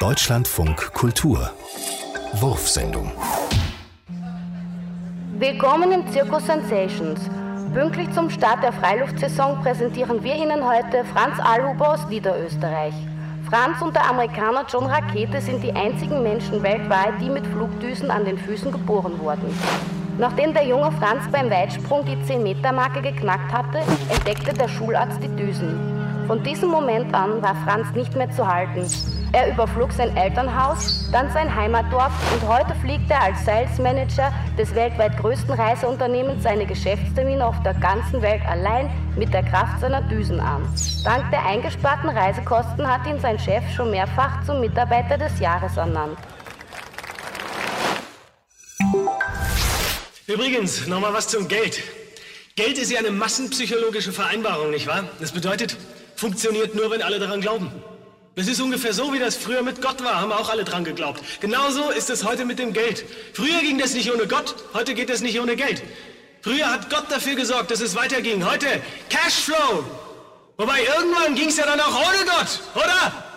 Deutschlandfunk 0.00 0.94
Kultur 0.94 1.50
Wurfsendung 2.32 3.12
Willkommen 5.38 5.92
im 5.92 6.10
Zirkus 6.10 6.46
Sensations. 6.46 7.20
Pünktlich 7.74 8.10
zum 8.12 8.30
Start 8.30 8.62
der 8.62 8.72
Freiluftsaison 8.72 9.60
präsentieren 9.60 10.24
wir 10.24 10.36
Ihnen 10.36 10.66
heute 10.66 11.04
Franz 11.04 11.38
Alhuber 11.38 11.90
aus 11.90 12.08
Niederösterreich. 12.08 12.94
Franz 13.50 13.82
und 13.82 13.94
der 13.94 14.08
Amerikaner 14.08 14.64
John 14.72 14.86
Rakete 14.86 15.38
sind 15.42 15.62
die 15.62 15.72
einzigen 15.72 16.22
Menschen 16.22 16.62
weltweit, 16.62 17.20
die 17.20 17.28
mit 17.28 17.46
Flugdüsen 17.48 18.10
an 18.10 18.24
den 18.24 18.38
Füßen 18.38 18.72
geboren 18.72 19.20
wurden. 19.20 19.54
Nachdem 20.16 20.54
der 20.54 20.64
junge 20.64 20.92
Franz 20.92 21.30
beim 21.30 21.50
Weitsprung 21.50 22.06
die 22.06 22.16
10-Meter-Marke 22.16 23.02
geknackt 23.02 23.52
hatte, 23.52 23.80
entdeckte 24.08 24.54
der 24.54 24.68
Schularzt 24.68 25.22
die 25.22 25.36
Düsen. 25.36 25.78
Von 26.26 26.42
diesem 26.42 26.70
Moment 26.70 27.14
an 27.14 27.42
war 27.42 27.54
Franz 27.66 27.94
nicht 27.94 28.16
mehr 28.16 28.30
zu 28.30 28.48
halten. 28.48 28.86
Er 29.32 29.48
überflog 29.48 29.92
sein 29.92 30.16
Elternhaus, 30.16 31.08
dann 31.12 31.30
sein 31.32 31.54
Heimatdorf 31.54 32.12
und 32.32 32.48
heute 32.48 32.74
fliegt 32.80 33.08
er 33.10 33.22
als 33.22 33.44
Sales 33.44 33.78
Manager 33.78 34.32
des 34.58 34.74
weltweit 34.74 35.16
größten 35.18 35.54
Reiseunternehmens 35.54 36.42
seine 36.42 36.66
Geschäftstermine 36.66 37.46
auf 37.46 37.62
der 37.62 37.74
ganzen 37.74 38.22
Welt 38.22 38.42
allein 38.48 38.90
mit 39.16 39.32
der 39.32 39.44
Kraft 39.44 39.80
seiner 39.80 40.02
Düsen 40.02 40.40
an. 40.40 40.62
Dank 41.04 41.30
der 41.30 41.46
eingesparten 41.46 42.10
Reisekosten 42.10 42.88
hat 42.88 43.06
ihn 43.06 43.20
sein 43.20 43.38
Chef 43.38 43.62
schon 43.72 43.92
mehrfach 43.92 44.44
zum 44.44 44.60
Mitarbeiter 44.60 45.16
des 45.16 45.38
Jahres 45.38 45.76
ernannt. 45.76 46.18
Übrigens, 50.26 50.88
nochmal 50.88 51.12
was 51.14 51.28
zum 51.28 51.46
Geld. 51.46 51.80
Geld 52.56 52.78
ist 52.78 52.90
ja 52.90 52.98
eine 52.98 53.12
massenpsychologische 53.12 54.10
Vereinbarung, 54.10 54.70
nicht 54.70 54.88
wahr? 54.88 55.04
Das 55.20 55.30
bedeutet, 55.30 55.76
funktioniert 56.16 56.74
nur, 56.74 56.90
wenn 56.90 57.02
alle 57.02 57.20
daran 57.20 57.40
glauben. 57.40 57.70
Das 58.36 58.46
ist 58.46 58.60
ungefähr 58.60 58.92
so, 58.92 59.12
wie 59.12 59.18
das 59.18 59.36
früher 59.36 59.62
mit 59.62 59.82
Gott 59.82 60.02
war, 60.04 60.20
haben 60.20 60.32
auch 60.32 60.48
alle 60.48 60.64
dran 60.64 60.84
geglaubt. 60.84 61.22
Genauso 61.40 61.90
ist 61.90 62.10
es 62.10 62.24
heute 62.24 62.44
mit 62.44 62.58
dem 62.58 62.72
Geld. 62.72 63.04
Früher 63.34 63.60
ging 63.60 63.78
das 63.78 63.92
nicht 63.94 64.12
ohne 64.12 64.26
Gott, 64.26 64.54
heute 64.72 64.94
geht 64.94 65.10
das 65.10 65.20
nicht 65.20 65.40
ohne 65.40 65.56
Geld. 65.56 65.82
Früher 66.42 66.70
hat 66.70 66.88
Gott 66.88 67.10
dafür 67.10 67.34
gesorgt, 67.34 67.70
dass 67.70 67.80
es 67.80 67.94
weiterging. 67.96 68.48
Heute 68.48 68.66
Cashflow. 69.10 69.84
Wobei 70.56 70.80
irgendwann 70.84 71.34
ging 71.34 71.48
es 71.48 71.56
ja 71.56 71.66
dann 71.66 71.80
auch 71.80 71.94
ohne 71.94 72.24
Gott, 72.24 72.60
oder? 72.74 73.29